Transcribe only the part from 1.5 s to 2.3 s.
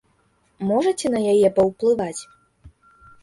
паўплываць?